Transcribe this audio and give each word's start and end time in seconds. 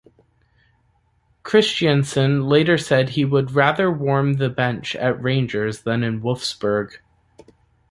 Christiansen 1.43 2.47
later 2.47 2.75
said 2.75 3.09
he 3.09 3.23
would 3.23 3.51
rather 3.51 3.91
warm 3.91 4.33
the 4.37 4.49
bench 4.49 4.95
at 4.95 5.21
Rangers, 5.21 5.83
than 5.83 6.01
in 6.01 6.21
Wolfsburg. 6.23 6.93